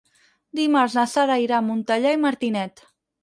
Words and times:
Dimarts 0.59 0.95
na 0.99 1.03
Sara 1.11 1.37
irà 1.45 1.59
a 1.59 1.65
Montellà 1.67 2.17
i 2.17 2.21
Martinet. 2.25 2.85